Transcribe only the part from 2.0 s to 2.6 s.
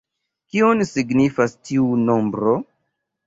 nombro?